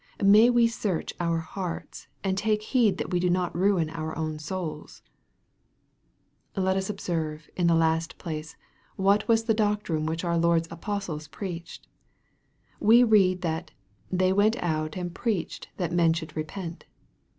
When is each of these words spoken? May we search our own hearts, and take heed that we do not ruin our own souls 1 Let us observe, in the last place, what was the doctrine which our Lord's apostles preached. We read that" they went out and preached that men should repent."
May 0.25 0.49
we 0.49 0.67
search 0.67 1.13
our 1.19 1.35
own 1.35 1.41
hearts, 1.43 2.07
and 2.23 2.35
take 2.35 2.63
heed 2.63 2.97
that 2.97 3.11
we 3.11 3.19
do 3.19 3.29
not 3.29 3.55
ruin 3.55 3.87
our 3.91 4.17
own 4.17 4.39
souls 4.39 5.03
1 6.55 6.65
Let 6.65 6.75
us 6.75 6.89
observe, 6.89 7.51
in 7.55 7.67
the 7.67 7.75
last 7.75 8.17
place, 8.17 8.55
what 8.95 9.27
was 9.27 9.43
the 9.43 9.53
doctrine 9.53 10.07
which 10.07 10.23
our 10.23 10.39
Lord's 10.39 10.67
apostles 10.71 11.27
preached. 11.27 11.87
We 12.79 13.03
read 13.03 13.43
that" 13.43 13.73
they 14.11 14.33
went 14.33 14.55
out 14.63 14.97
and 14.97 15.13
preached 15.13 15.69
that 15.77 15.91
men 15.93 16.13
should 16.13 16.35
repent." 16.35 16.85